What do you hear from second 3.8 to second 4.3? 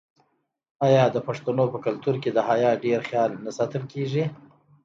کیږي؟